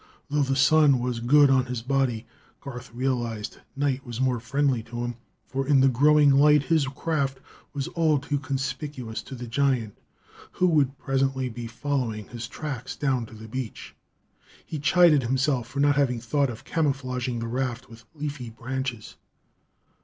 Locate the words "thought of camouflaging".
16.19-17.37